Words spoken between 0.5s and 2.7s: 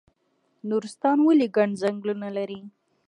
نورستان ولې ګڼ ځنګلونه لري؟